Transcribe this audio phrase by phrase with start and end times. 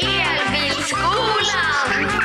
[0.00, 2.15] Elbilskolan!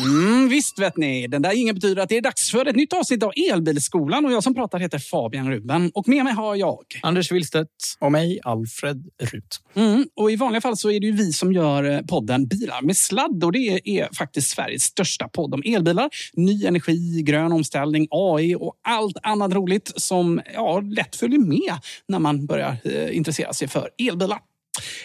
[0.00, 2.92] Mm, visst vet ni, den där ingen betyder att det är dags för ett nytt
[2.92, 6.84] avsnitt av Elbilskolan och jag som pratar heter Fabian Ruben och med mig har jag
[7.02, 7.68] Anders Willstedt.
[7.98, 9.60] Och mig, Alfred Rut.
[9.74, 12.82] Mm, och I vanliga fall så är det ju vi som gör eh, podden Bilar
[12.82, 13.44] med sladd.
[13.44, 18.74] Och det är faktiskt Sveriges största podd om elbilar, ny energi, grön omställning, AI och
[18.88, 21.74] allt annat roligt som ja, lätt följer med
[22.08, 24.38] när man börjar eh, intressera sig för elbilar.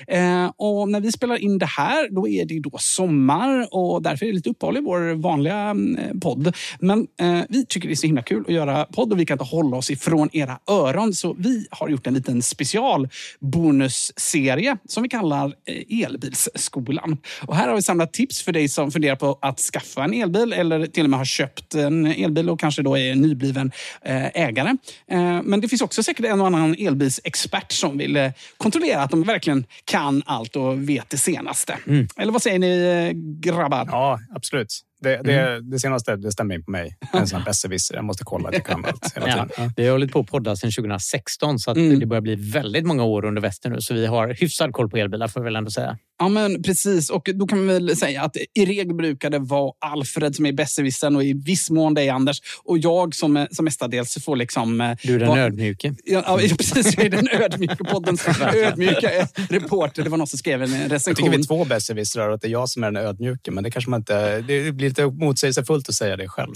[0.07, 4.25] Eh, och när vi spelar in det här, då är det då sommar och därför
[4.25, 6.55] är det lite uppehåll i vår vanliga eh, podd.
[6.79, 9.35] Men eh, vi tycker det är så himla kul att göra podd och vi kan
[9.35, 11.13] inte hålla oss ifrån era öron.
[11.13, 17.17] Så vi har gjort en liten special bonusserie som vi kallar eh, Elbilsskolan.
[17.41, 20.53] Och här har vi samlat tips för dig som funderar på att skaffa en elbil
[20.53, 24.69] eller till och med har köpt en elbil och kanske då är nybliven eh, ägare.
[25.07, 29.11] Eh, men det finns också säkert en och annan elbilsexpert som vill eh, kontrollera att
[29.11, 31.77] de verkligen kan allt och vet det senaste.
[31.87, 32.07] Mm.
[32.17, 33.87] Eller vad säger ni eh, grabbar?
[33.91, 34.81] Ja, absolut.
[35.03, 36.97] Det, det, det senaste det stämmer in på mig.
[37.13, 37.95] En sån här besserwisser.
[37.95, 39.49] Jag måste kolla att jag kan allt hela tiden.
[39.57, 39.69] Ja.
[39.77, 41.99] vi har hållit på att podda sedan 2016 så att Mm.
[41.99, 43.81] det börjar bli väldigt många år under västen nu.
[43.81, 45.97] Så vi har hyfsad koll på elbilar får vi väl ändå säga.
[46.19, 47.09] Ja, men precis.
[47.09, 50.51] Och då kan man väl säga att i regel brukar det vara Alfred som är
[50.53, 52.41] besserwissern och i viss mån dig Anders.
[52.63, 54.81] Och jag som, som mestadels får liksom...
[54.81, 55.95] eh, Du är den vara- ödmjuke.
[56.05, 56.97] Ja, ja, precis.
[56.97, 59.09] Jag är den ödmjuka poddens ödmjuka
[59.49, 60.03] reporter.
[60.03, 61.31] Det var någon som skrev en Jag tycker recension.
[61.31, 63.51] vi är två besserwissrar och att det är jag som är den ödmjuke.
[63.51, 64.41] Men det kanske man inte...
[64.41, 66.53] Det blir lite motsägelsefullt att säga det själv.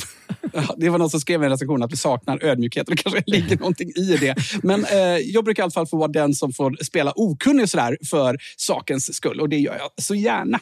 [0.54, 2.88] Ja, det var någon som skrev i en recension att vi saknar ödmjukhet.
[2.88, 4.36] Det kanske ligger någonting i det.
[4.64, 7.98] Men eh, jag brukar i alla fall få vara den som får spela okunnig sådär
[8.10, 9.42] för sakens skull.
[9.42, 10.60] Och det gör jag så gärna.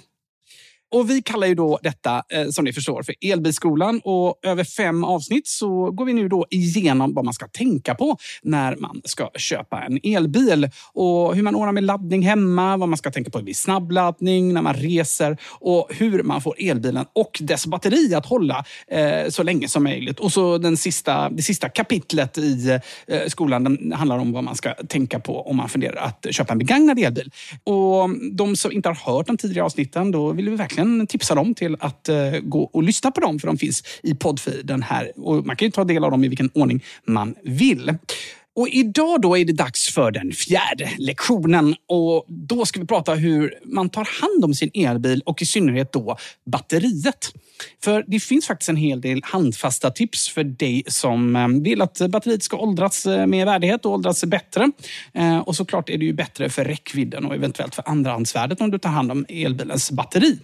[0.92, 4.02] Och vi kallar ju då detta, eh, som ni förstår, för Elbilskolan.
[4.04, 8.18] Och över fem avsnitt så går vi nu då igenom vad man ska tänka på
[8.44, 10.70] när man ska köpa en elbil.
[10.94, 14.62] Och hur man ordnar med laddning hemma, vad man ska tänka på vid snabbladdning, när
[14.62, 19.68] man reser och hur man får elbilen och dess batteri att hålla eh, så länge
[19.68, 20.20] som möjligt.
[20.20, 24.56] Och så den sista, det sista kapitlet i eh, skolan den handlar om vad man
[24.56, 27.32] ska tänka på om man funderar att köpa en begagnad elbil.
[27.64, 31.36] Och de som inte har hört de tidigare avsnitten, då vill vi verkligen verkligen tipsa
[31.36, 35.12] dem till att eh, gå och lyssna på dem, för de finns i poddfiden här.
[35.16, 37.98] Och man kan ju ta del av dem i vilken ordning man vill.
[38.56, 43.14] Och idag då är det dags för den fjärde lektionen och då ska vi prata
[43.14, 47.34] hur man tar hand om sin elbil och i synnerhet då batteriet.
[47.84, 52.02] För det finns faktiskt en hel del handfasta tips för dig som eh, vill att
[52.10, 54.72] batteriet ska åldras eh, med värdighet och åldras bättre.
[55.14, 58.78] Eh, och såklart är det ju bättre för räckvidden och eventuellt för andrahandsvärdet om du
[58.78, 60.40] tar hand om elbilens batteri.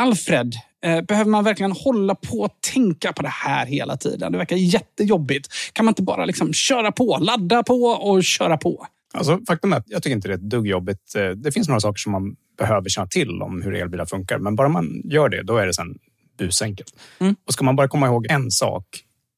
[0.00, 0.54] Alfred,
[0.84, 4.32] eh, behöver man verkligen hålla på och tänka på det här hela tiden?
[4.32, 5.48] Det verkar jättejobbigt.
[5.72, 8.86] Kan man inte bara liksom köra på, ladda på och köra på?
[9.14, 11.14] Alltså, faktum är att jag tycker inte det är ett dugg jobbigt.
[11.16, 14.56] Eh, det finns några saker som man behöver känna till om hur elbilar funkar, men
[14.56, 15.98] bara man gör det, då är det sen
[16.38, 16.92] busenkelt.
[17.18, 17.36] Mm.
[17.46, 18.84] Och ska man bara komma ihåg en sak,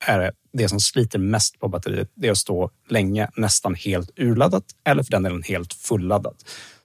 [0.07, 4.11] är det, det som sliter mest på batteriet, det är att stå länge nästan helt
[4.17, 6.37] urladdat eller för den delen helt fulladdat.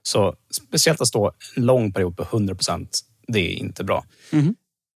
[0.06, 4.04] Så speciellt att stå en lång period på 100 procent, det är inte bra.
[4.30, 4.54] Mm.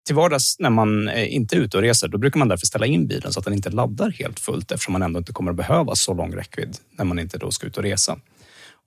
[0.06, 3.06] Till vardags när man inte är ute och reser, då brukar man därför ställa in
[3.06, 5.94] bilen så att den inte laddar helt fullt eftersom man ändå inte kommer att behöva
[5.94, 8.18] så lång räckvidd när man inte då ska ut och resa.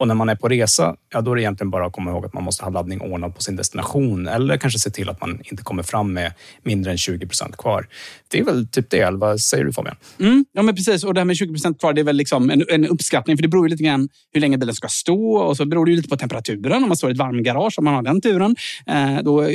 [0.01, 2.25] Och när man är på resa, ja då är det egentligen bara att komma ihåg
[2.25, 5.41] att man måste ha laddning ordnad på sin destination eller kanske se till att man
[5.43, 6.33] inte kommer fram med
[6.63, 7.87] mindre än 20 procent kvar.
[8.27, 9.95] Det är väl typ det, eller vad säger du Fabian?
[10.19, 11.03] Mm, ja, men precis.
[11.03, 13.37] Och det här med 20 procent kvar, det är väl liksom en, en, uppskattning.
[13.37, 15.91] För det beror ju lite grann hur länge bilen ska stå och så beror det
[15.91, 16.83] ju lite på temperaturen.
[16.83, 18.55] Om man står i ett varmgarage, om man har den turen,
[18.87, 19.47] eh, då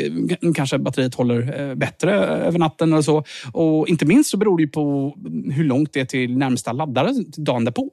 [0.55, 3.25] kanske batteriet håller eh, bättre eh, över natten eller så.
[3.53, 5.15] Och inte minst så beror det ju på
[5.53, 7.91] hur långt det är till närmsta laddare dagen därpå.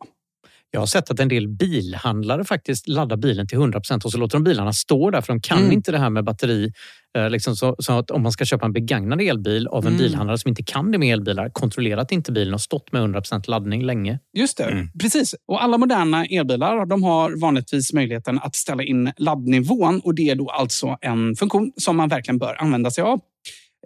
[0.74, 4.18] Jag har sett att en del bilhandlare faktiskt laddar bilen till 100 procent och så
[4.18, 5.72] låter de bilarna stå där för de kan mm.
[5.72, 6.74] inte det här med batteri.
[7.18, 9.98] Eh, liksom så, så, att om man ska köpa en begagnad elbil av en mm.
[9.98, 13.48] bilhandlare som inte kan det med elbilar, kontrollerat inte bilen och stått med 100 procent
[13.48, 14.20] laddning länge.
[14.38, 14.90] Just det, mm.
[15.02, 15.36] precis.
[15.48, 20.36] Och alla moderna elbilar de har vanligtvis möjligheten att ställa in laddnivån och det är
[20.36, 23.20] då alltså en funktion som man verkligen bör använda sig av.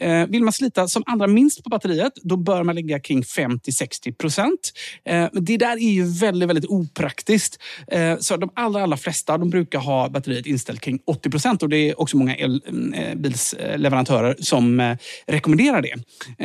[0.02, 4.12] Eh, vill man slita som allra minst på batteriet, då bör man lägga kring 50-60
[4.12, 4.72] procent.
[5.06, 7.62] Eh, det där är ju väldigt, väldigt opraktiskt.
[7.88, 11.70] Eh, så de allra, allra flesta de brukar ha batteriet inställt kring 80 procent och
[11.70, 14.98] det är också många elbilsleverantörer mm, eh, som eh,
[15.28, 15.94] rekommenderar det.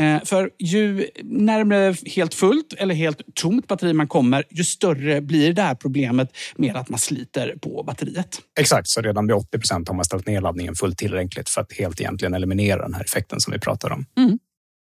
[0.01, 5.53] Eh, för ju närmare helt fullt eller helt tomt batteri man kommer, ju större blir
[5.53, 8.41] det här problemet med att man sliter på batteriet.
[8.61, 11.73] Exakt, så redan vid 80 procent har man ställt ner laddningen fullt tillräckligt för att
[11.73, 14.07] helt egentligen eliminera den här effekten som vi pratar om.
[14.19, 14.39] Mm.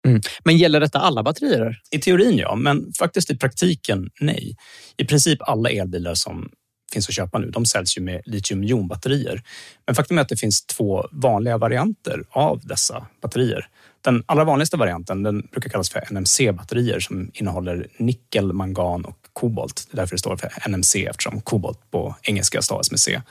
[0.08, 0.22] Mm.
[0.46, 1.82] Men gäller detta alla batterier?
[1.92, 4.56] I teorin ja, men faktiskt i praktiken nej.
[4.98, 6.50] I princip alla elbilar som
[6.94, 9.42] finns att köpa nu, de säljs ju med litiumjonbatterier.
[9.86, 13.68] Men faktum är att det finns två vanliga varianter av dessa batterier.
[14.02, 19.88] Den allra vanligaste varianten den brukar kallas för NMC-batterier som innehåller nickel, mangan och kobolt.
[19.92, 23.22] Det är därför det står för NMC eftersom kobolt på engelska stavas med C.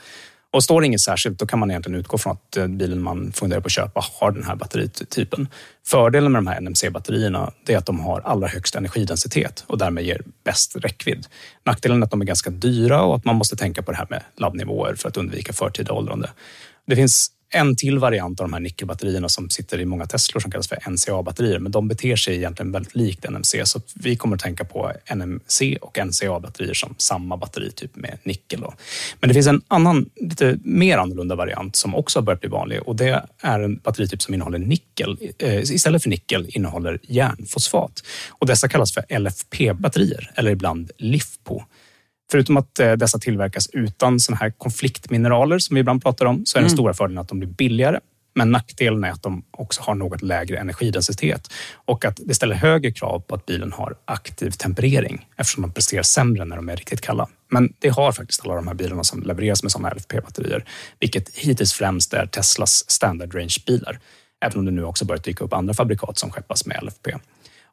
[0.51, 3.31] Och står det inget särskilt, då kan man egentligen utgå från att eh, bilen man
[3.31, 5.47] funderar på att köpa har den här batteritypen.
[5.87, 10.21] Fördelen med de här NMC-batterierna är att de har allra högst energidensitet och därmed ger
[10.43, 11.27] bäst räckvidd.
[11.65, 14.07] Nackdelen är att de är ganska dyra och att man måste tänka på det här
[14.09, 16.29] med laddnivåer för att undvika förtida åldrande.
[16.87, 20.51] Det finns en till variant av de här nickelbatterierna som sitter i många Teslor som
[20.51, 24.41] kallas för NCA-batterier, men de beter sig egentligen väldigt likt NMC, så vi kommer att
[24.41, 28.61] tänka på NMC och NCA-batterier som samma batterityp med nickel.
[28.61, 28.73] Då.
[29.19, 32.81] Men det finns en annan, lite mer annorlunda variant som också har börjat bli vanlig
[32.81, 35.17] och det är en batterityp som innehåller nickel.
[35.39, 41.63] Eh, istället för nickel innehåller järnfosfat och dessa kallas för LFP-batterier eller ibland LiFPO.
[42.31, 46.57] Förutom att eh, dessa tillverkas utan såna här konfliktmineraler som vi ibland pratar om, så
[46.57, 46.77] är den mm.
[46.77, 47.99] stora fördelen att de blir billigare.
[48.35, 52.91] Men nackdelen är att de också har något lägre energidensitet och att det ställer högre
[52.91, 57.01] krav på att bilen har aktiv temperering eftersom de presterar sämre när de är riktigt
[57.01, 57.27] kalla.
[57.51, 60.65] Men det har faktiskt alla de här bilarna som levereras med sådana LFP-batterier,
[60.99, 63.99] vilket hittills främst är Teslas standard range-bilar.
[64.45, 67.11] Även om det nu också börjat dyka upp andra fabrikat som skeppas med LFP.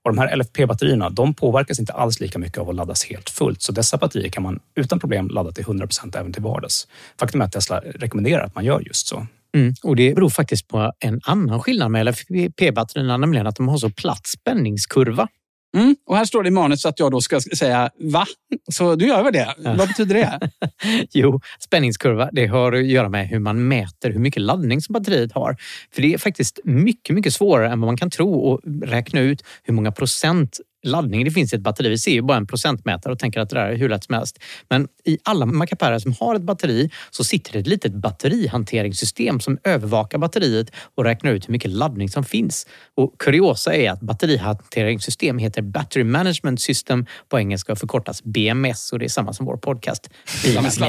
[0.06, 3.62] Och de här LFP-batterierna de påverkas inte alls lika mycket av att laddas helt fullt.
[3.62, 6.88] Så dessa batterier kan man utan problem ladda till 100 procent även till vardags.
[7.20, 9.26] Faktum är att Tesla rekommenderar att man gör just så.
[9.54, 9.74] Mm.
[9.82, 13.90] Och Det beror faktiskt på en annan skillnad med LFP-batterierna, nämligen att de har så
[13.90, 15.28] platt spänningskurva.
[15.76, 15.96] Mm.
[16.06, 18.26] Och här står det i manus att jag då ska säga va?
[18.72, 19.54] Så då gör vi det.
[19.58, 19.74] Ja.
[19.78, 20.50] Vad betyder det?
[21.12, 25.32] jo, spänningskurva det har att göra med hur man mäter hur mycket laddning som batteriet
[25.32, 25.56] har.
[25.94, 29.44] För det är faktiskt mycket, mycket svårare än vad man kan tro att räkna ut
[29.62, 31.88] hur många procent laddning det finns i ett batteri.
[31.88, 34.14] Vi ser ju bara en procentmätare och tänker att det där är hur lätt som
[34.14, 34.38] helst.
[34.70, 39.58] Men i alla mackapärer som har ett batteri så sitter det ett litet batterihanteringssystem som
[39.64, 42.66] övervakar batteriet och räknar ut hur mycket laddning som finns.
[42.94, 48.98] Och kuriosa är att batterihanteringssystem heter Battery Management System på engelska och förkortas BMS och
[48.98, 50.10] det är samma som vår podcast.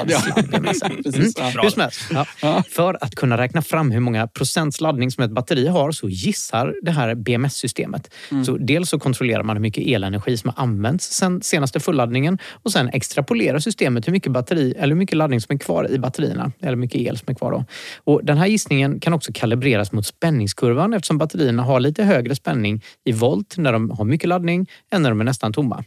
[0.10, 0.44] Ja.
[0.51, 0.77] BMS.
[1.18, 2.25] Mm.
[2.42, 2.63] Ja.
[2.70, 6.74] För att kunna räkna fram hur många procents laddning som ett batteri har så gissar
[6.82, 8.12] det här BMS-systemet.
[8.46, 12.72] Så dels så kontrollerar man hur mycket elenergi som har använts sen senaste fulladdningen och
[12.72, 16.51] sen extrapolerar systemet hur mycket batteri eller hur mycket laddning som är kvar i batterierna
[16.60, 17.51] eller hur mycket el som är kvar.
[17.51, 17.65] Då.
[18.03, 22.84] Och den här gissningen kan också kalibreras mot spänningskurvan eftersom batterierna har lite högre spänning
[23.06, 25.84] i volt när de har mycket laddning än när de är nästan tomma.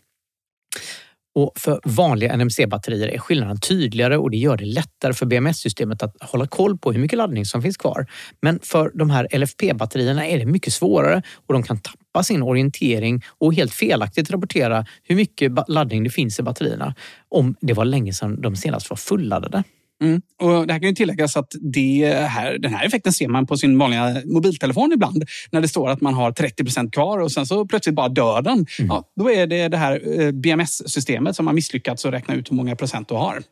[1.34, 6.16] Och för vanliga NMC-batterier är skillnaden tydligare och det gör det lättare för BMS-systemet att
[6.20, 8.06] hålla koll på hur mycket laddning som finns kvar.
[8.42, 13.24] Men för de här LFP-batterierna är det mycket svårare och de kan tappa sin orientering
[13.38, 16.94] och helt felaktigt rapportera hur mycket laddning det finns i batterierna
[17.28, 19.62] om det var länge sedan de senast var fulladdade.
[20.02, 20.22] Mm.
[20.40, 23.56] Och det här kan ju tilläggas att det här, den här effekten ser man på
[23.56, 25.24] sin vanliga mobiltelefon ibland.
[25.50, 28.42] När det står att man har 30 procent kvar och sen så plötsligt bara dör
[28.42, 28.66] den.
[28.78, 28.88] Mm.
[28.88, 32.56] Ja, då är det det här eh, BMS-systemet som har misslyckats att räkna ut hur
[32.56, 33.42] många procent du har.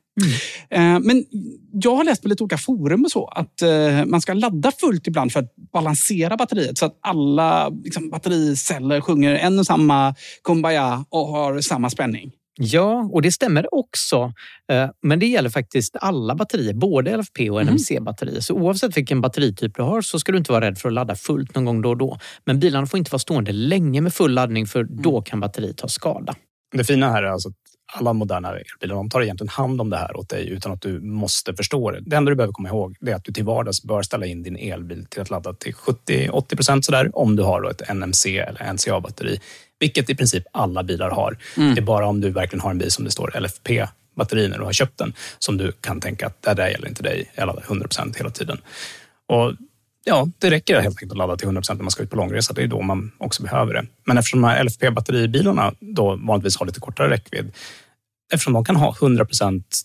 [0.70, 1.02] Mm.
[1.06, 1.24] Men
[1.72, 5.06] jag har läst på lite olika forum och så att eh, man ska ladda fullt
[5.06, 10.14] ibland för att balansera batteriet så att alla liksom, battericeller sjunger en och samma
[10.44, 12.32] kumbaya och har samma spänning.
[12.60, 14.32] Ja, och det stämmer också.
[14.72, 18.40] Eh, men det gäller faktiskt alla batterier, både LFP och NMC-batterier.
[18.40, 21.14] Så oavsett vilken batterityp du har så ska du inte vara rädd för att ladda
[21.14, 22.18] fullt någon gång då och då.
[22.44, 25.88] Men bilarna får inte vara stående länge med full laddning för då kan batteriet ta
[25.88, 26.34] skada.
[26.72, 27.54] Det fina här är alltså att
[27.92, 31.00] alla moderna elbilar de tar egentligen hand om det här åt dig utan att du
[31.00, 32.00] måste förstå det.
[32.00, 34.57] Det enda du behöver komma ihåg är att du till vardags bör ställa in din
[34.57, 39.40] elbil till att ladda till 70-80 procent sådär om du har ett NMC eller NCA-batteri
[39.78, 41.38] vilket i princip alla bilar har.
[41.57, 41.75] Mm.
[41.75, 44.64] Det är bara om du verkligen har en bil som det står LFP-batteri när du
[44.64, 47.52] har köpt den som du kan tänka att det där gäller inte dig i alla
[47.52, 48.59] 100% hela tiden.
[49.26, 49.52] Och
[50.08, 52.52] ja, det räcker helt enkelt att ladda till 100% när man ska ut på långresa.
[52.52, 53.86] Det är då man också behöver det.
[54.06, 57.52] Men eftersom de här LFP-batteribilarna då vanligtvis har lite kortare räckvidd
[58.32, 59.26] eftersom de kan ha 100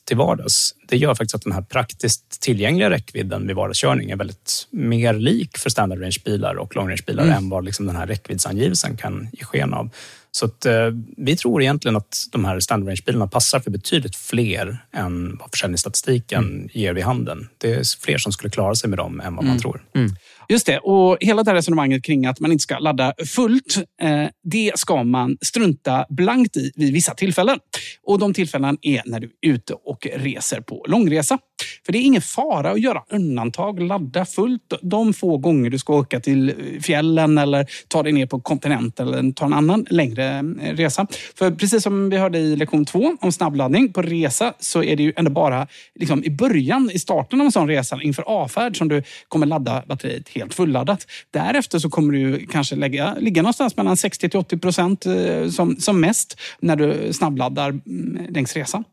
[0.05, 0.75] till vardags.
[0.87, 5.57] Det gör faktiskt att den här praktiskt tillgängliga räckvidden vid vardagskörning är väldigt mer lik
[5.57, 7.35] för standard range-bilar och long range-bilar mm.
[7.35, 9.89] än vad liksom den här räckviddsangivelsen kan ge sken av.
[10.35, 14.85] Så att, eh, vi tror egentligen att de här standard range-bilarna passar för betydligt fler
[14.93, 16.69] än vad försäljningsstatistiken mm.
[16.73, 17.49] ger vid handen.
[17.57, 19.59] Det är fler som skulle klara sig med dem än vad man mm.
[19.61, 19.83] tror.
[19.95, 20.11] Mm.
[20.49, 20.79] Just det.
[20.79, 25.03] Och hela det här resonemanget kring att man inte ska ladda fullt, eh, det ska
[25.03, 27.59] man strunta blankt i vid vissa tillfällen.
[28.03, 31.39] Och de tillfällen är när du är ute och reser på långresa.
[31.85, 35.93] För det är ingen fara att göra undantag, ladda fullt de få gånger du ska
[35.93, 40.75] åka till fjällen eller ta dig ner på kontinenten eller ta en annan längre eh,
[40.75, 41.07] resa.
[41.35, 45.03] För precis som vi hörde i lektion två om snabbladdning på resa så är det
[45.03, 48.87] ju ändå bara liksom i början, i starten av en sån resa inför avfärd som
[48.87, 51.07] du kommer ladda batteriet helt fulladdat.
[51.31, 55.75] Därefter så kommer du kanske lägga, ligga någonstans mellan 60 till 80 procent eh, som,
[55.75, 58.83] som mest när du snabbladdar mm, längs resan.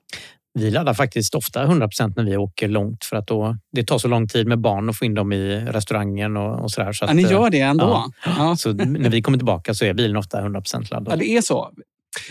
[0.55, 4.09] Vi laddar faktiskt ofta 100% när vi åker långt för att då, det tar så
[4.09, 6.93] lång tid med barn att få in dem i restaurangen och, och sådär.
[6.93, 7.85] Så att, ja, ni gör det ändå?
[7.85, 8.11] Ja.
[8.39, 8.57] ja.
[8.57, 11.13] Så när vi kommer tillbaka så är bilen ofta 100 laddad.
[11.13, 11.71] Ja, det är så.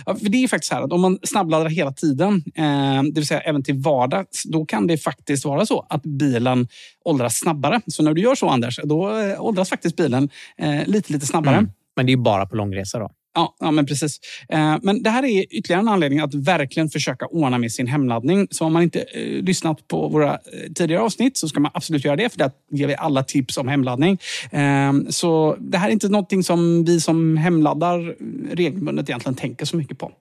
[0.05, 3.15] Ja, för det är faktiskt så här att om man snabbladdar hela tiden, eh, det
[3.15, 6.67] vill säga även till vardags, då kan det faktiskt vara så att bilen
[7.05, 7.81] åldras snabbare.
[7.87, 11.55] Så när du gör så Anders, då eh, åldras faktiskt bilen eh, lite, lite snabbare.
[11.55, 11.71] Mm.
[11.95, 13.11] Men det är bara på långresa då?
[13.35, 14.19] Ja, ja, men precis.
[14.49, 18.47] Eh, men det här är ytterligare en anledning att verkligen försöka ordna med sin hemladdning.
[18.51, 22.05] Så om man inte eh, lyssnat på våra eh, tidigare avsnitt så ska man absolut
[22.05, 24.17] göra det, för där ger vi alla tips om hemladdning.
[24.51, 28.15] Ehm, så det här är inte någonting som vi som hemladdar eh,
[28.55, 30.11] regelbundet egentligen tänker så mycket på.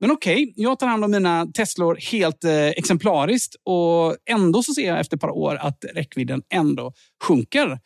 [0.00, 4.74] Men okej, okay, jag tar hand om mina Teslor helt eh, exemplariskt och ändå så
[4.74, 6.92] ser jag efter ett par år att räckvidden ändå
[7.24, 7.78] sjunker.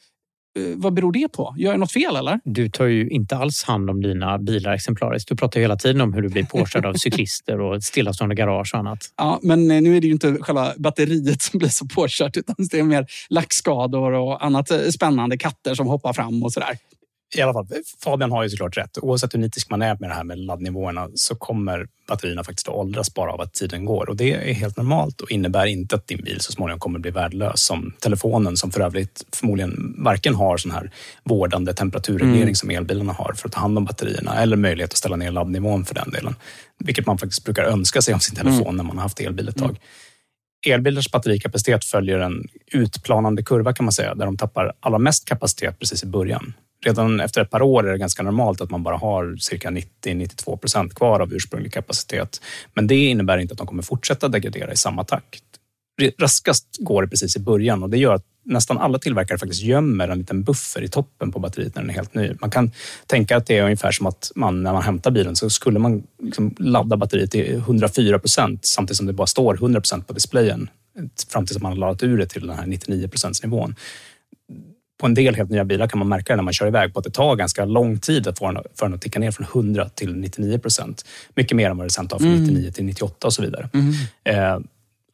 [0.56, 1.54] Eh, vad beror det på?
[1.58, 2.40] Gör jag något fel eller?
[2.44, 5.28] Du tar ju inte alls hand om dina bilar exemplariskt.
[5.28, 8.80] Du pratar hela tiden om hur du blir påkörd av cyklister och stillastående garage och
[8.80, 8.98] annat.
[9.16, 12.54] Ja, men eh, nu är det ju inte själva batteriet som blir så påkört utan
[12.70, 15.38] det är mer lackskador och annat eh, spännande.
[15.38, 16.78] Katter som hoppar fram och sådär
[17.36, 17.66] i alla fall,
[18.04, 18.98] Fabian har ju såklart rätt.
[18.98, 22.74] Oavsett hur nitisk man är med det här med laddnivåerna så kommer batterierna faktiskt att
[22.74, 24.08] åldras bara av att tiden går.
[24.08, 27.10] Och det är helt normalt och innebär inte att din bil så småningom kommer bli
[27.10, 30.90] värdelös som telefonen som för övrigt förmodligen varken har sån här
[31.24, 32.54] vårdande temperaturreglering mm.
[32.54, 35.84] som elbilarna har för att ta hand om batterierna eller möjlighet att ställa ner laddnivån
[35.84, 36.34] för den delen.
[36.78, 38.76] Vilket man faktiskt brukar önska sig om sin telefon mm.
[38.76, 39.70] när man har haft elbil ett tag.
[39.70, 39.80] Mm.
[40.66, 45.78] Elbilars batterikapacitet följer en utplanande kurva kan man säga, där de tappar allra mest kapacitet
[45.78, 46.54] precis i början
[46.86, 50.56] redan efter ett par år är det ganska normalt att man bara har cirka 90-92
[50.56, 52.40] procent kvar av ursprunglig kapacitet.
[52.74, 55.44] Men det innebär inte att de kommer fortsätta degradera i samma takt.
[56.18, 60.08] Raskast går det precis i början och det gör att nästan alla tillverkare faktiskt gömmer
[60.08, 62.34] en liten buffer i toppen på batteriet när den är helt ny.
[62.40, 62.70] Man kan
[63.06, 66.02] tänka att det är ungefär som att man när man hämtar bilen så skulle man
[66.22, 70.68] liksom ladda batteriet till 104 procent samtidigt som det bara står 100 procent på displayen
[71.28, 73.60] fram tills man har laddat ur det till den här 99 procentsnivån.
[73.60, 73.74] nivån.
[75.04, 76.98] På en del helt nya bilar kan man märka det när man kör iväg på
[76.98, 79.46] att det tar ganska lång tid att få den, för den att ticka ner från
[79.46, 81.04] 100 till 99 procent.
[81.34, 82.42] Mycket mer än vad det sen tar från mm.
[82.44, 83.68] 99 till 98 och så vidare.
[83.74, 83.92] Mm.
[84.24, 84.60] Eh,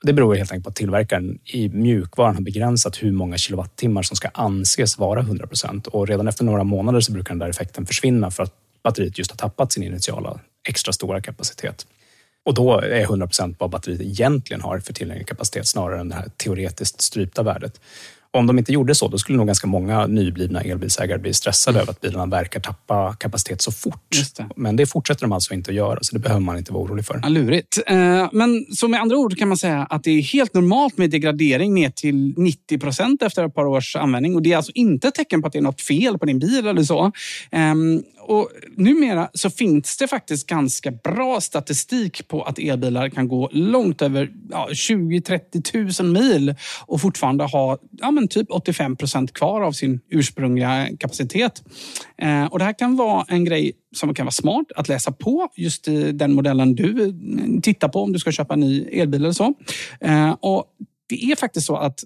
[0.03, 4.17] det beror helt enkelt på att tillverkaren i mjukvaran har begränsat hur många kilowattimmar som
[4.17, 5.87] ska anses vara 100 procent.
[5.87, 9.31] Och redan efter några månader så brukar den där effekten försvinna för att batteriet just
[9.31, 11.87] har tappat sin initiala extra stora kapacitet.
[12.45, 16.15] Och då är 100 procent vad batteriet egentligen har för tillgänglig kapacitet snarare än det
[16.15, 17.81] här teoretiskt strypta värdet.
[18.33, 21.83] Om de inte gjorde så, då skulle nog ganska många nyblivna elbilsägare bli stressade mm.
[21.83, 24.11] över att bilarna verkar tappa kapacitet så fort.
[24.37, 24.47] Det.
[24.57, 27.07] Men det fortsätter de alltså inte att göra, så det behöver man inte vara orolig
[27.07, 27.21] för.
[27.23, 27.79] Ja, lurigt.
[27.87, 31.11] Eh, men så med andra ord kan man säga att det är helt normalt med
[31.11, 34.35] degradering ner till 90 procent efter ett par års användning.
[34.35, 36.39] Och det är alltså inte ett tecken på att det är något fel på din
[36.39, 37.13] bil eller så.
[38.31, 44.03] Och numera så finns det faktiskt ganska bra statistik på att elbilar kan gå långt
[44.03, 46.55] över ja, 20-30 000 mil
[46.87, 51.63] och fortfarande ha ja, men typ 85 procent kvar av sin ursprungliga kapacitet.
[52.23, 55.49] Eh, och det här kan vara en grej som kan vara smart att läsa på
[55.57, 59.21] just i den modellen du mm, tittar på om du ska köpa en ny elbil
[59.21, 59.55] eller så.
[60.01, 60.65] Eh, och
[61.09, 62.05] det är faktiskt så att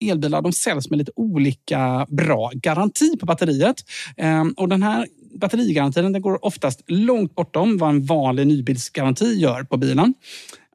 [0.00, 3.76] elbilar de säljs med lite olika bra garanti på batteriet.
[4.16, 9.64] Eh, och den här batterigarantin den går oftast långt bortom vad en vanlig nybilsgaranti gör
[9.64, 10.14] på bilen.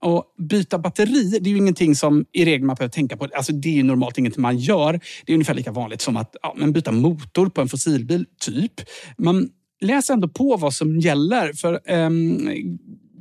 [0.01, 3.27] Och byta batteri, det är ju ingenting som i regel man behöver tänka på.
[3.33, 4.99] Alltså det är ju normalt ingenting man gör.
[5.25, 8.73] Det är ungefär lika vanligt som att ja, men byta motor på en fossilbil, typ.
[9.17, 9.49] Men
[9.81, 11.53] läs ändå på vad som gäller.
[11.53, 12.49] För um,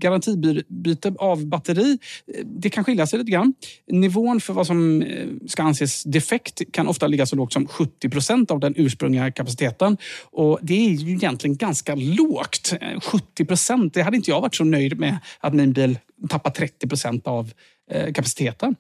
[0.02, 1.98] garantibyte av batteri,
[2.44, 3.54] det kan skilja sig lite grann.
[3.86, 8.08] Nivån för vad som eh, ska anses defekt kan ofta ligga så lågt som 70
[8.08, 9.96] procent av den ursprungliga kapaciteten.
[10.30, 12.74] Och det är ju egentligen ganska lågt.
[12.80, 16.50] Eh, 70 procent, det hade inte jag varit så nöjd med att min bil tappar
[16.50, 17.52] 30 procent av
[17.90, 18.76] eh, kapaciteten.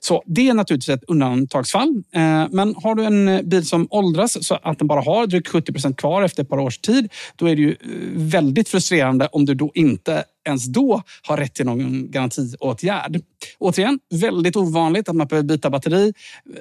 [0.00, 2.02] Så det är naturligtvis ett undantagsfall.
[2.14, 5.48] Eh, men har du en eh, bil som åldras så att den bara har drygt
[5.48, 7.76] 70 procent kvar efter ett par års tid, då är det ju eh,
[8.14, 13.20] väldigt frustrerande om du då inte ens då har rätt till någon garantiåtgärd.
[13.58, 16.12] Återigen, väldigt ovanligt att man behöver byta batteri,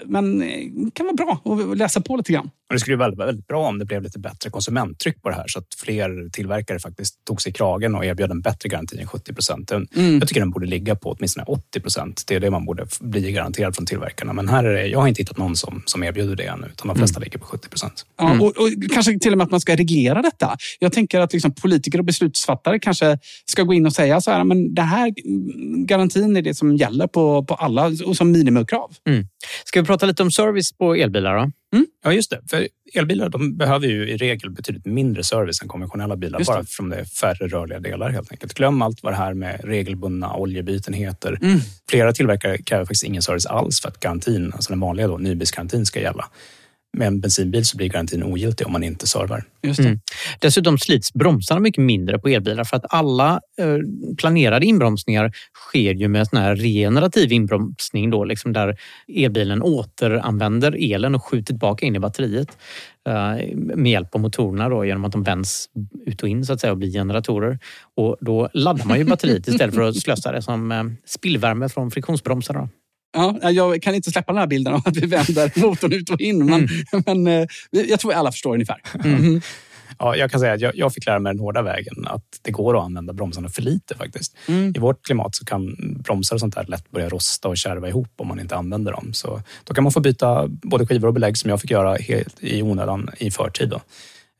[0.06, 1.42] men det eh, kan vara bra
[1.72, 2.50] att läsa på lite grann.
[2.70, 5.48] det skulle vara väldigt, väldigt bra om det blev lite bättre konsumenttryck på det här
[5.48, 9.08] så att fler tillverkare faktiskt tog sig i kragen och erbjöd en bättre garanti än
[9.08, 9.72] 70 procent.
[9.72, 10.20] Mm.
[10.20, 12.24] Jag tycker den borde ligga på åtminstone 80 procent.
[12.28, 14.34] Det är det man borde bli garanterad från tillverkarna.
[14.34, 16.88] Men här är det, jag har inte hittat någon som, som erbjuder det ännu, utan
[16.88, 17.24] de flesta mm.
[17.24, 18.06] ligger på 70 procent.
[18.22, 18.40] Mm.
[18.40, 20.58] Ja, och, och, kanske till och med att man ska reglera detta.
[20.80, 24.44] Jag tänker att liksom politiker och beslutsfattare kanske ska gå in och säga så här,
[24.44, 25.14] men det här
[25.86, 28.96] garantin är det som gäller på, på alla och som minimikrav.
[29.08, 29.28] Mm.
[29.66, 31.52] Ska vi prata lite om service på elbilar då?
[31.74, 31.86] Mm.
[32.04, 32.42] Ja, just det.
[32.50, 36.60] För elbilar de behöver ju i regel betydligt mindre service än konventionella bilar, just bara
[36.60, 38.54] eftersom det är färre rörliga delar helt enkelt.
[38.54, 41.40] Glöm allt vad det här med regelbundna oljebyten heter.
[41.42, 41.60] Mm.
[41.90, 45.86] Flera tillverkare kräver faktiskt ingen service alls för att garantin, alltså den vanliga då, nybilsgarantin
[45.86, 46.26] ska gälla
[46.98, 49.44] med en bensinbil så blir garantin ogiltig om man inte servar.
[49.64, 50.00] Just mm.
[50.40, 53.78] Dessutom slits bromsarna mycket mindre på elbilar för att alla eh,
[54.18, 58.78] planerade inbromsningar sker ju med sån här regenerativ inbromsning då, liksom där
[59.08, 62.58] elbilen återanvänder elen och skjuter tillbaka in i batteriet
[63.08, 65.70] eh, med hjälp av motorerna då, genom att de vänds
[66.06, 67.60] ut och in så att säga och blir generatorer.
[67.96, 71.92] Och då laddar man ju batteriet istället för att slösa det som eh, spillvärme från
[71.92, 72.70] friktionsbromsar.
[73.14, 76.22] Ja, jag kan inte släppa den här bilden av att vi vänder motorn ut och
[76.22, 76.46] in.
[76.46, 77.04] Men, mm.
[77.06, 78.82] men eh, jag tror alla förstår ungefär.
[79.04, 79.18] Mm.
[79.18, 79.42] mm.
[80.00, 82.52] Ja, jag kan säga att jag, jag, fick lära mig den hårda vägen att det
[82.52, 84.38] går att använda bromsarna för lite faktiskt.
[84.48, 84.74] Mm.
[84.76, 88.14] I vårt klimat så kan bromsar och sånt där lätt börja rosta och kärva ihop
[88.16, 89.14] om man inte använder dem.
[89.14, 92.44] Så då kan man få byta både skivor och belägg som jag fick göra helt
[92.44, 93.70] i onödan i förtid.
[93.70, 93.82] Då.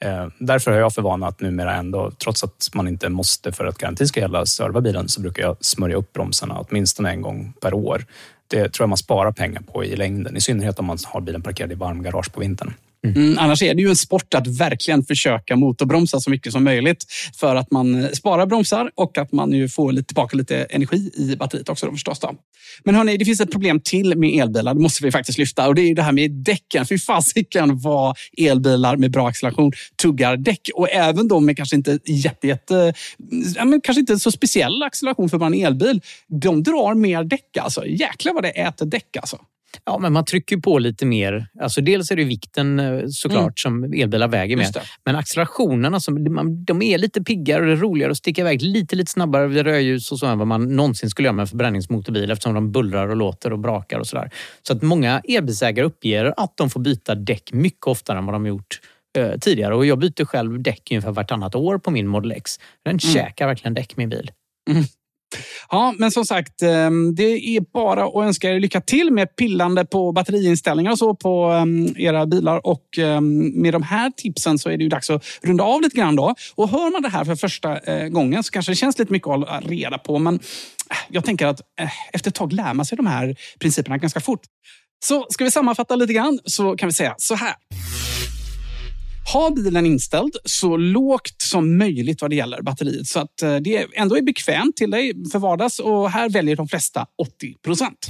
[0.04, 3.66] Eh, därför har jag för vana att numera ändå, trots att man inte måste för
[3.66, 7.54] att garantin ska gälla, serva bilen så brukar jag smörja upp bromsarna åtminstone en gång
[7.62, 8.06] per år
[8.54, 10.38] det tror jag man sparar pengar på i längden.
[10.38, 12.74] I synnerhet om man har bilen parkerad i varm garage på vintern.
[13.04, 13.24] Mm.
[13.24, 13.38] mm.
[13.40, 17.06] annars är det ju en sport att verkligen försöka motorbromsa så mycket som möjligt
[17.40, 21.12] för att man eh, sparar bromsar och att man ju får lite, tillbaka lite energi
[21.18, 22.20] i batteriet också då förstås.
[22.20, 22.36] Då.
[22.84, 24.74] Men hörni, det finns ett problem till med elbilar.
[24.74, 26.86] Det måste vi faktiskt lyfta och det är det här med däcken.
[26.86, 32.00] Fy fasiken vad elbilar med bra acceleration tuggar däck och även de med kanske inte
[32.06, 32.94] jätte, jätte
[33.56, 36.02] ja, men kanske inte så speciell acceleration för en elbil.
[36.28, 37.86] De drar mer däck alltså.
[37.86, 39.38] Jäklar vad det äter däck alltså.
[39.86, 41.48] Ja, men man trycker på lite mer.
[41.62, 43.84] Alltså dels är det vikten eh, såklart mm.
[43.84, 44.78] som elbilar väger med.
[45.06, 46.12] Men accelerationerna, alltså,
[46.66, 49.64] de är lite piggare och det är roligare att sticka iväg lite, lite snabbare vid
[49.64, 53.08] rödljus och så än vad man någonsin skulle göra med en förbränningsmotorbil eftersom de bullrar
[53.08, 54.32] och låter och brakar och sådär.
[54.68, 58.46] Så att många elbilsägare uppger att de får byta däck mycket oftare än vad de
[58.46, 58.80] gjort
[59.18, 59.76] eh, tidigare.
[59.76, 62.60] Och jag byter själv däck ungefär vartannat år på min Model X.
[62.86, 63.00] Den mm.
[63.00, 64.32] käkar verkligen däck min bil.
[64.70, 64.84] Mm.
[65.72, 69.86] Ja, men som sagt, ehm, det är bara att önska er lycka till med pillande
[69.86, 72.68] på batteriinställningar och så på ehm, era bilar.
[72.68, 75.98] Och ehm, med de här tipsen så är det ju dags att runda av lite
[75.98, 76.16] grann.
[76.16, 76.36] Då.
[76.56, 79.28] Och hör man det här för första eh, gången så kanske det känns lite mycket
[79.28, 80.20] att hålla reda på.
[80.20, 83.98] Men eh, jag tänker att eh, efter ett tag lär man sig de här principerna
[83.98, 84.42] ganska fort.
[85.06, 87.54] Så ska vi sammanfatta lite grann så kan vi säga så här.
[89.32, 93.88] Ha bilen inställd så lågt som möjligt vad det gäller batteriet så att eh, det
[93.94, 98.08] ändå är bekvämt till dig för vardags och här väljer de flesta 80 procent.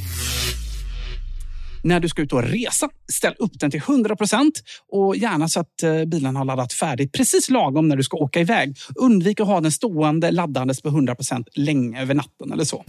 [1.83, 5.59] När du ska ut och resa, ställ upp den till 100 procent och gärna så
[5.59, 8.77] att eh, bilen har laddat färdigt precis lagom när du ska åka iväg.
[8.95, 12.85] Undvik att ha den stående laddandes på 100 procent länge över natten eller så.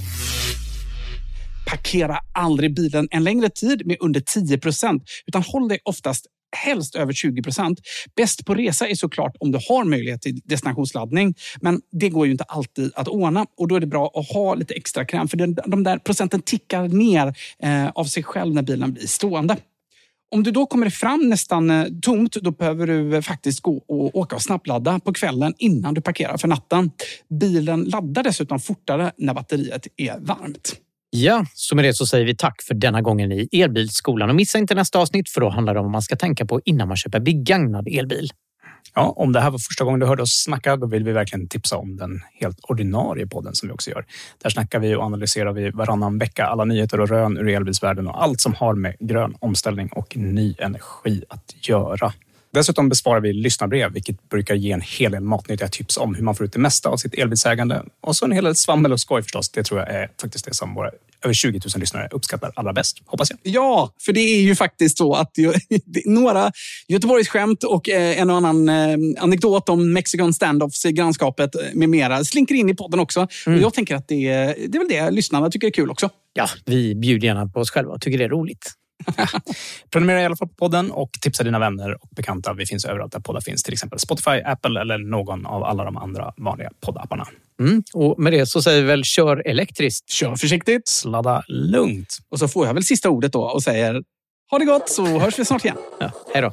[1.67, 6.95] Parkera aldrig bilen en längre tid med under 10 procent utan håll dig oftast helst
[6.95, 7.81] över 20 procent.
[8.17, 11.35] Bäst på resa är såklart om du har möjlighet till destinationsladdning.
[11.61, 14.55] Men det går ju inte alltid att ordna och då är det bra att ha
[14.55, 15.37] lite extra kräm för
[15.71, 19.57] de där procenten tickar ner eh, av sig själv när bilen blir stående.
[20.35, 24.17] Om du då kommer fram nästan eh, tomt, då behöver du eh, faktiskt gå och
[24.17, 26.91] åka och snabbladda på kvällen innan du parkerar för natten.
[27.41, 30.77] Bilen laddar dessutom fortare när batteriet är varmt.
[31.17, 34.31] Ja, så med det så säger vi tack för denna gången i Elbilsskolan.
[34.31, 36.61] Och missa inte nästa avsnitt för då handlar det om vad man ska tänka på
[36.65, 38.31] innan man köper begagnad elbil.
[38.95, 41.49] Ja, om det här var första gången du hörde oss snacka, då vill vi verkligen
[41.49, 44.05] tipsa om den helt ordinarie podden som vi också gör.
[44.43, 48.23] Där snackar vi och analyserar vi varannan vecka alla nyheter och rön ur elbilsvärlden och
[48.23, 52.13] allt som har med grön omställning och ny energi att göra.
[52.55, 56.35] Dessutom besvarar vi lyssnarbrev, vilket brukar ge en hel del matnyttiga tips om hur man
[56.35, 57.83] får ut det mesta av sitt elbilsägande.
[58.01, 59.51] Och så en hel del svammel och skoj förstås.
[59.51, 60.91] Det tror jag är faktiskt det som våra
[61.25, 63.39] över 20 000 lyssnare uppskattar allra bäst, hoppas jag.
[63.43, 65.31] Ja, för det är ju faktiskt så att
[66.05, 66.53] några
[66.89, 72.25] Göteborgsskämt och eh, en och annan eh, anekdot om Mexican standoffs i grannskapet med mera
[72.25, 73.27] slinker in i podden också.
[73.47, 73.59] Mm.
[73.59, 74.33] Och jag tänker att det,
[74.69, 76.11] det är väl det lyssnarna tycker är kul också.
[76.33, 78.73] Ja, vi bjuder gärna på oss själva och tycker det är roligt.
[79.91, 82.53] Prenumerera i alla fall på podden och tipsa dina vänner och bekanta.
[82.53, 85.97] Vi finns överallt där poddar finns, till exempel Spotify, Apple eller någon av alla de
[85.97, 87.29] andra vanliga poddapparna.
[87.61, 87.83] Mm.
[87.95, 90.11] Och med det så säger vi väl kör elektriskt.
[90.11, 90.89] Kör försiktigt.
[90.89, 92.19] Sladda lugnt.
[92.29, 94.03] Och så får jag väl sista ordet då och säger
[94.51, 95.77] ha det gott så hörs vi snart igen.
[96.01, 96.53] Ja, hej då.